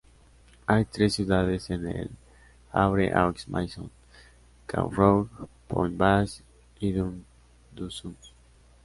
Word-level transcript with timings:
Hay 0.65 0.85
tres 0.85 1.13
ciudades 1.13 1.69
en 1.69 1.85
el 1.85 2.09
Havre-aux-Maisons: 2.71 3.91
Cap-Rouge, 4.65 5.29
Pointe-Basse 5.67 6.41
y 6.79 6.91
Dune-du-Sud. 6.93 8.15